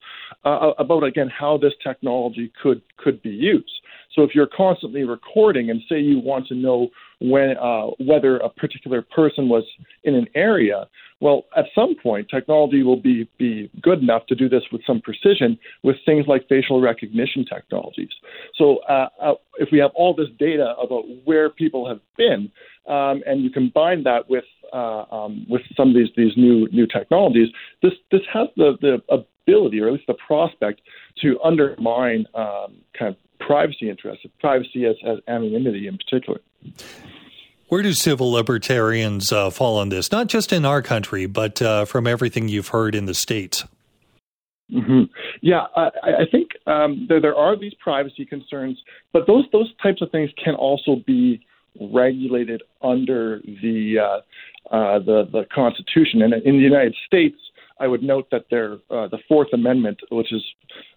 [0.45, 3.69] uh, about again how this technology could could be used.
[4.15, 8.49] So if you're constantly recording and say you want to know when uh, whether a
[8.49, 9.63] particular person was
[10.03, 10.88] in an area,
[11.19, 15.01] well, at some point, technology will be be good enough to do this with some
[15.01, 18.12] precision with things like facial recognition technologies.
[18.56, 22.51] So uh, uh, if we have all this data about where people have been,
[22.88, 26.88] um, and you combine that with uh, um, with some of these these new new
[26.88, 27.50] technologies,
[27.82, 30.82] this this has the the ability, or at least the prospect,
[31.21, 36.39] to undermine um, kind of privacy interests, privacy as, as anonymity in particular.
[37.69, 40.12] Where do civil libertarians uh, fall on this?
[40.12, 43.65] Not just in our country, but uh, from everything you've heard in the states.
[44.73, 45.04] Mm-hmm.
[45.41, 48.82] Yeah, I, I think um, there there are these privacy concerns,
[49.13, 51.45] but those those types of things can also be
[51.80, 56.22] regulated under the uh, uh, the the Constitution.
[56.22, 57.38] And in the United States,
[57.80, 60.44] I would note that there, uh, the Fourth Amendment, which is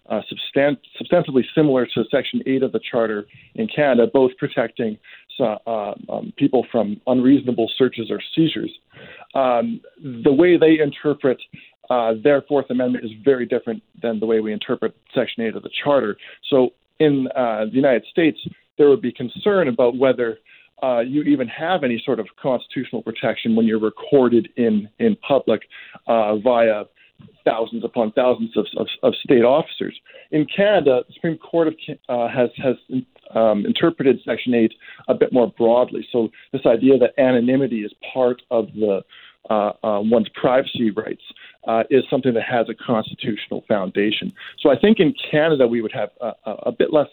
[0.09, 4.97] uh, substan- substantively similar to Section 8 of the Charter in Canada, both protecting
[5.39, 8.71] uh, um, people from unreasonable searches or seizures.
[9.33, 9.81] Um,
[10.23, 11.39] the way they interpret
[11.89, 15.63] uh, their Fourth Amendment is very different than the way we interpret Section 8 of
[15.63, 16.17] the Charter.
[16.49, 18.37] So in uh, the United States,
[18.77, 20.37] there would be concern about whether
[20.83, 25.61] uh, you even have any sort of constitutional protection when you're recorded in in public
[26.07, 26.85] uh, via
[27.45, 29.99] thousands upon thousands of, of, of, state officers.
[30.31, 31.75] In Canada, the Supreme Court of,
[32.09, 32.75] uh, has has
[33.35, 34.73] um, interpreted Section 8
[35.07, 36.07] a bit more broadly.
[36.11, 39.03] So this idea that anonymity is part of the
[39.49, 41.23] uh, uh, one's privacy rights
[41.67, 44.31] uh, is something that has a constitutional foundation.
[44.59, 47.09] So I think in Canada we would have a, a bit less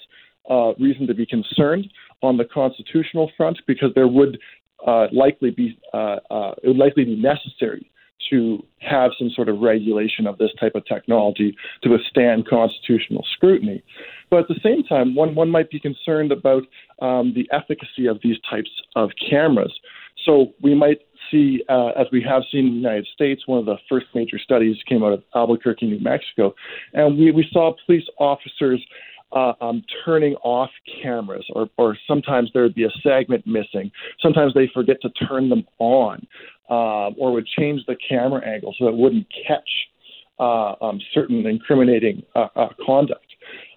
[0.48, 1.88] uh, reason to be concerned
[2.22, 4.38] on the constitutional front because there would
[4.86, 7.90] uh, likely be uh, uh, it would likely be necessary
[8.30, 13.82] to have some sort of regulation of this type of technology to withstand constitutional scrutiny.
[14.30, 16.64] But at the same time, one, one might be concerned about
[17.00, 19.72] um, the efficacy of these types of cameras.
[20.26, 20.98] So we might
[21.30, 24.38] see, uh, as we have seen in the United States, one of the first major
[24.38, 26.54] studies came out of Albuquerque, New Mexico,
[26.92, 28.84] and we, we saw police officers
[29.32, 30.70] uh, um, turning off
[31.02, 33.90] cameras, or, or sometimes there would be a segment missing.
[34.20, 36.26] Sometimes they forget to turn them on,
[36.70, 39.68] uh, or would change the camera angle so it wouldn't catch
[40.38, 43.24] uh, um, certain incriminating uh, uh, conduct.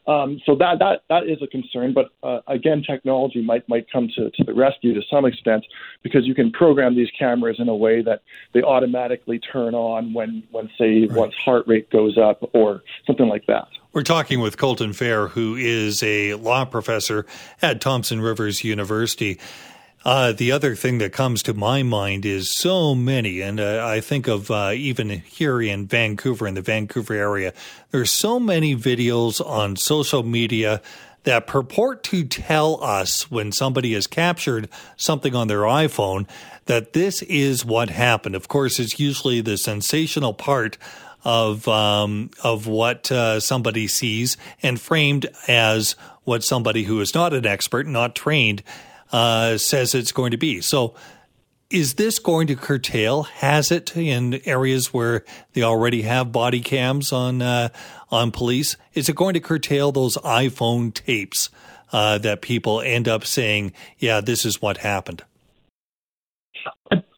[0.08, 4.10] Um, so that that that is a concern, but uh, again, technology might might come
[4.16, 5.64] to, to the rescue to some extent
[6.02, 8.22] because you can program these cameras in a way that
[8.54, 11.12] they automatically turn on when when say right.
[11.12, 13.68] one's heart rate goes up or something like that.
[13.94, 17.26] We're talking with Colton Fehr, who is a law professor
[17.62, 19.38] at Thompson Rivers University.
[20.04, 24.02] Uh, the other thing that comes to my mind is so many, and uh, I
[24.02, 27.54] think of uh, even here in Vancouver, in the Vancouver area,
[27.92, 30.82] there's so many videos on social media
[31.24, 36.28] that purport to tell us when somebody has captured something on their iPhone
[36.66, 38.34] that this is what happened.
[38.34, 40.80] Of course, it's usually the sensational part
[41.24, 47.34] of um, of what uh, somebody sees and framed as what somebody who is not
[47.34, 48.64] an expert, not trained,
[49.12, 50.62] uh, says it's going to be.
[50.62, 50.96] So,
[51.70, 53.24] is this going to curtail?
[53.24, 57.70] Has it in areas where they already have body cams on uh,
[58.10, 58.76] on police?
[58.94, 61.50] Is it going to curtail those iPhone tapes
[61.94, 65.24] uh, that people end up saying, "Yeah, this is what happened"?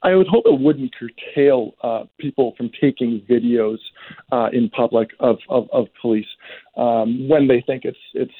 [0.03, 3.79] I, would hope it wouldn't curtail uh, people from taking videos
[4.31, 6.27] uh, in public of of, of police
[6.77, 8.33] um, when they think it's it's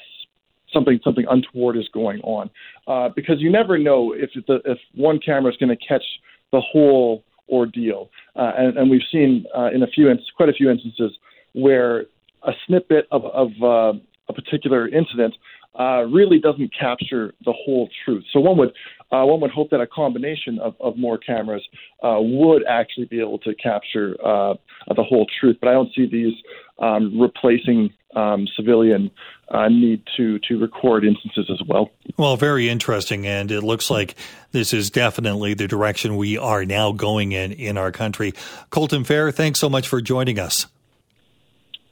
[0.74, 2.50] something something untoward is going on,
[2.88, 6.04] uh, because you never know if the, if one camera is going to catch
[6.52, 10.70] the whole ordeal, uh, and, and, we've seen uh, in a few quite a few
[10.70, 11.12] instances
[11.54, 12.06] where
[12.44, 13.98] a snippet of, of uh,
[14.30, 15.36] a particular incident
[15.80, 18.24] uh, really doesn't capture the whole truth.
[18.32, 18.70] So one would
[19.12, 21.64] uh, one would hope that a combination of, of more cameras
[22.04, 25.58] uh, would actually be able to capture the whole truth.
[25.60, 26.34] But I don't see these
[26.80, 29.12] um, replacing um, civilian
[29.54, 31.92] uh, need to to record instances as well.
[32.18, 34.16] Well, very interesting, and it looks like
[34.52, 38.34] this is definitely the direction we are now going in in our country.
[38.72, 40.66] Colton Fehr, thanks so much for joining us.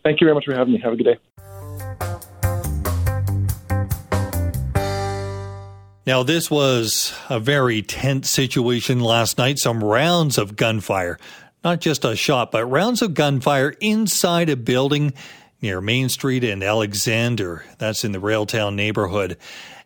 [0.03, 0.79] Thank you very much for having me.
[0.79, 1.17] Have a good day.
[6.07, 9.59] Now, this was a very tense situation last night.
[9.59, 11.19] Some rounds of gunfire,
[11.63, 15.13] not just a shot, but rounds of gunfire inside a building
[15.61, 17.63] near Main Street and Alexander.
[17.77, 19.37] That's in the Railtown neighborhood.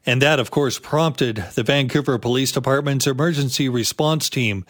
[0.05, 4.65] And that, of course, prompted the Vancouver Police Department's emergency response team,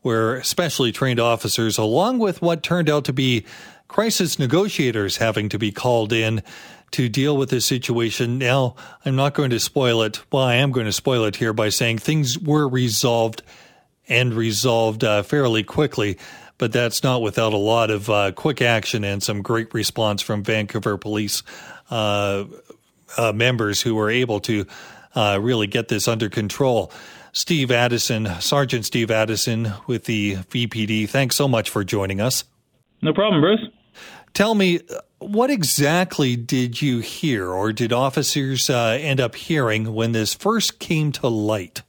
[0.00, 3.44] where specially trained officers, along with what turned out to be
[3.86, 6.42] crisis negotiators, having to be called in
[6.92, 8.38] to deal with this situation.
[8.38, 10.22] Now, I'm not going to spoil it.
[10.32, 13.42] Well, I am going to spoil it here by saying things were resolved
[14.08, 16.16] and resolved uh, fairly quickly
[16.58, 20.42] but that's not without a lot of uh, quick action and some great response from
[20.42, 21.42] Vancouver police
[21.90, 22.44] uh,
[23.16, 24.66] uh, members who were able to
[25.14, 26.92] uh, really get this under control.
[27.32, 32.44] Steve Addison, Sergeant Steve Addison with the VPD, thanks so much for joining us.
[33.00, 33.60] No problem, Bruce.
[34.34, 34.80] Tell me,
[35.18, 40.78] what exactly did you hear or did officers uh, end up hearing when this first
[40.78, 41.82] came to light?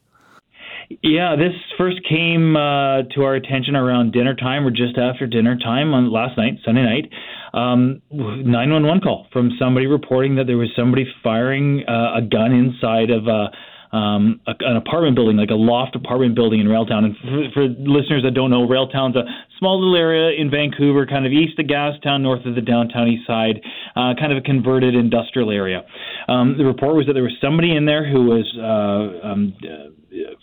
[1.03, 5.55] Yeah, this first came uh, to our attention around dinner time or just after dinner
[5.55, 7.11] time on last night, Sunday night.
[7.53, 13.11] Um, 911 call from somebody reporting that there was somebody firing uh, a gun inside
[13.11, 13.51] of a
[13.91, 17.05] um, a, an apartment building, like a loft apartment building in Railtown.
[17.05, 19.23] And for, for listeners that don't know, Railtown's a
[19.57, 23.25] small little area in Vancouver, kind of east of Gastown, north of the downtown east
[23.25, 23.61] side,
[23.95, 25.83] uh, kind of a converted industrial area.
[26.27, 29.55] Um, the report was that there was somebody in there who was uh, um,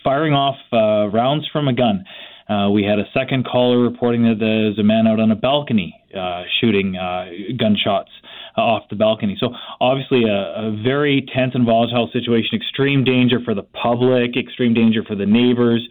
[0.03, 2.05] firing off uh, rounds from a gun.
[2.49, 5.95] Uh, we had a second caller reporting that there's a man out on a balcony
[6.17, 7.27] uh, shooting uh,
[7.59, 8.11] gunshots
[8.57, 9.37] off the balcony.
[9.39, 9.51] So
[9.81, 15.03] obviously a, a very tense and volatile situation, extreme danger for the public, extreme danger
[15.05, 15.87] for the neighbors,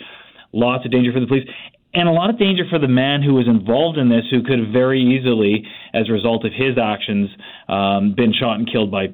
[0.51, 1.47] lots of danger for the police,
[1.93, 4.73] and a lot of danger for the man who was involved in this, who could
[4.73, 7.29] very easily, as a result of his actions,
[7.69, 9.07] um, been shot and killed by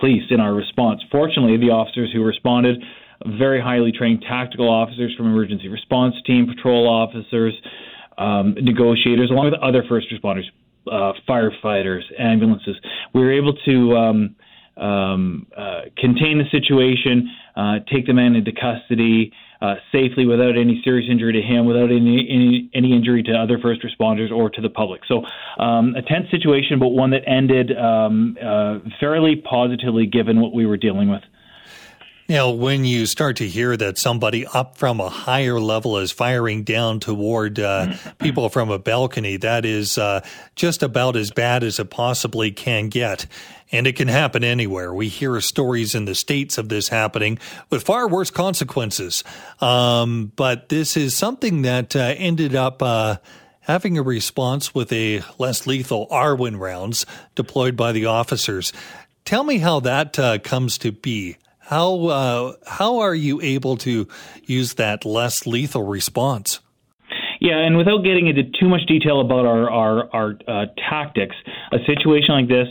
[0.00, 1.00] police in our response.
[1.12, 2.82] Fortunately, the officers who responded
[3.38, 7.54] very highly trained tactical officers from emergency response team, patrol officers,
[8.18, 10.44] um, negotiators, along with other first responders,
[10.90, 12.76] uh, firefighters, ambulances.
[13.14, 14.36] We were able to um,
[14.76, 20.80] um, uh, contain the situation, uh, take the man into custody uh, safely without any
[20.84, 24.60] serious injury to him, without any, any, any injury to other first responders or to
[24.60, 25.02] the public.
[25.06, 25.22] So
[25.62, 30.66] um, a tense situation, but one that ended um, uh, fairly positively given what we
[30.66, 31.22] were dealing with.
[32.26, 36.62] Now, when you start to hear that somebody up from a higher level is firing
[36.62, 40.24] down toward uh, people from a balcony, that is uh,
[40.56, 43.26] just about as bad as it possibly can get.
[43.70, 44.94] And it can happen anywhere.
[44.94, 49.22] We hear stories in the States of this happening with far worse consequences.
[49.60, 53.16] Um, but this is something that uh, ended up uh,
[53.60, 57.04] having a response with a less lethal ARWEN rounds
[57.34, 58.72] deployed by the officers.
[59.26, 61.36] Tell me how that uh, comes to be.
[61.66, 64.06] How uh, how are you able to
[64.44, 66.60] use that less lethal response?
[67.40, 71.36] Yeah, and without getting into too much detail about our our, our uh, tactics,
[71.72, 72.68] a situation like this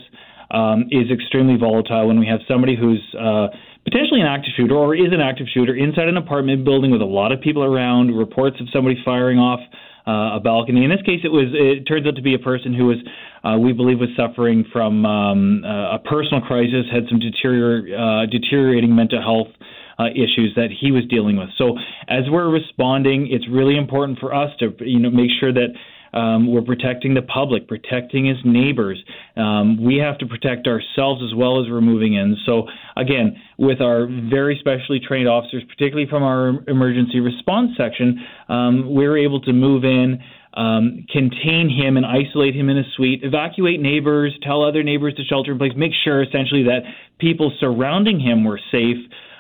[0.52, 3.48] um, is extremely volatile when we have somebody who's uh,
[3.84, 7.06] potentially an active shooter or is an active shooter inside an apartment building with a
[7.06, 8.16] lot of people around.
[8.16, 9.60] Reports of somebody firing off
[10.08, 10.84] uh, a balcony.
[10.84, 11.48] In this case, it was.
[11.54, 12.98] It turns out to be a person who was,
[13.44, 18.26] uh, we believe, was suffering from um, uh, a personal crisis, had some deterior, uh,
[18.26, 19.54] deteriorating mental health.
[20.00, 21.50] Uh, issues that he was dealing with.
[21.56, 21.78] So,
[22.10, 25.68] as we're responding, it's really important for us to, you know, make sure that
[26.14, 29.04] um, we're protecting the public, protecting his neighbors.
[29.36, 32.38] Um, we have to protect ourselves as well as we're moving in.
[32.46, 38.94] So, again, with our very specially trained officers, particularly from our emergency response section, um,
[38.94, 40.20] we're able to move in.
[40.56, 45.24] Um, contain him and isolate him in a suite, evacuate neighbors, tell other neighbors to
[45.24, 46.84] shelter in place, make sure essentially that
[47.18, 48.98] people surrounding him were safe,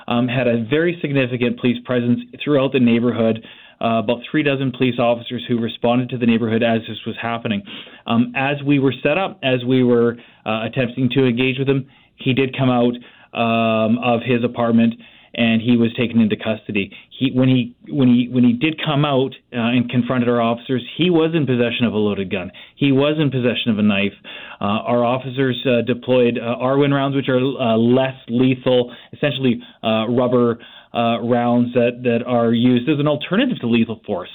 [0.07, 3.45] um, had a very significant police presence throughout the neighborhood
[3.83, 7.61] uh, about three dozen police officers who responded to the neighborhood as this was happening.
[8.07, 11.87] Um, as we were set up, as we were uh, attempting to engage with him,
[12.15, 12.93] he did come out
[13.33, 14.95] um, of his apartment
[15.35, 16.91] and he was taken into custody.
[17.09, 20.83] He, when he when he when he did come out uh, and confronted our officers,
[20.95, 22.51] he was in possession of a loaded gun.
[22.75, 24.13] He was in possession of a knife.
[24.61, 30.07] Uh, our officers uh, deployed uh, ARWEN rounds, which are uh, less lethal, essentially uh,
[30.07, 30.59] rubber
[30.93, 34.31] uh, rounds that, that are used as an alternative to lethal force,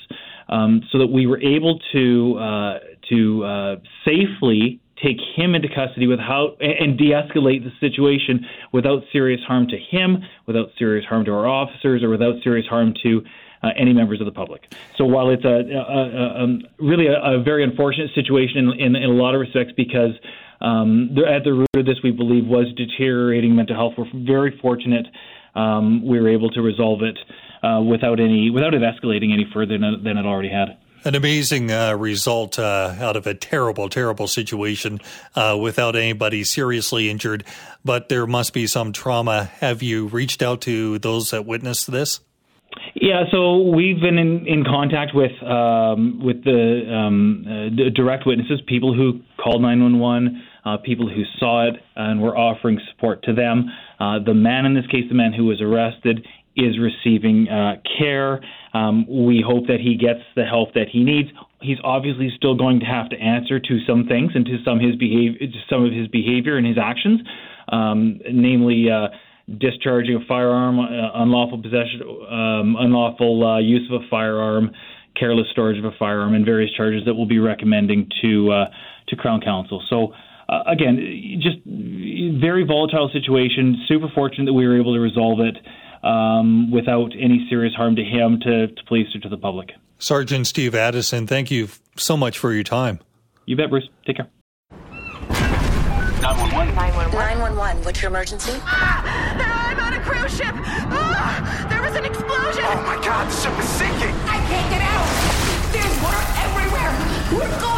[0.48, 2.78] um, so that we were able to uh,
[3.08, 9.66] to uh, safely take him into custody without and de-escalate the situation without serious harm
[9.68, 13.22] to him, without serious harm to our officers, or without serious harm to
[13.62, 14.72] uh, any members of the public.
[14.96, 19.10] So while it's a, a, a um, really a, very unfortunate situation in, in, in,
[19.10, 20.12] a lot of respects because
[20.60, 25.06] um, at the root of this we believe was deteriorating mental health, we're very fortunate
[25.58, 27.18] um, we were able to resolve it
[27.62, 30.78] uh, without any without it escalating any further than, than it already had.
[31.04, 35.00] An amazing uh, result uh, out of a terrible, terrible situation
[35.36, 37.44] uh, without anybody seriously injured.
[37.84, 39.44] But there must be some trauma.
[39.60, 42.20] Have you reached out to those that witnessed this?
[42.94, 48.60] Yeah, so we've been in, in contact with um, with the, um, uh, direct witnesses,
[48.66, 53.70] people who called 911, uh, people who saw it, and we're offering support to them.
[53.98, 58.40] Uh, the man, in this case, the man who was arrested, is receiving uh, care.
[58.74, 61.28] Um, we hope that he gets the help that he needs.
[61.60, 64.96] He's obviously still going to have to answer to some things and to some his
[64.96, 65.38] behavior,
[65.70, 67.20] some of his behavior and his actions,
[67.70, 69.08] um, namely uh,
[69.58, 74.70] discharging a firearm, uh, unlawful possession, um, unlawful uh, use of a firearm,
[75.18, 78.64] careless storage of a firearm, and various charges that we'll be recommending to uh,
[79.08, 79.82] to Crown Counsel.
[79.88, 80.12] So
[80.48, 81.58] uh, again, just
[82.40, 83.84] very volatile situation.
[83.86, 85.56] Super fortunate that we were able to resolve it
[86.06, 89.70] um, without any serious harm to him, to, to police, or to the public.
[89.98, 93.00] Sergeant Steve Addison, thank you so much for your time.
[93.46, 93.88] You bet, Bruce.
[94.06, 94.28] Take care.
[96.22, 96.74] 911.
[97.12, 97.84] 911.
[97.84, 98.52] What's your emergency?
[98.62, 100.54] Ah, I'm on a cruise ship.
[100.54, 102.64] Ah, there was an explosion.
[102.64, 104.14] Oh my God, the ship is sinking.
[104.28, 105.08] I can't get out.
[105.72, 106.92] There's water everywhere.
[107.32, 107.77] We're going down.